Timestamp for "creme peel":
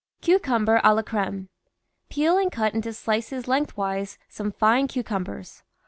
1.03-2.35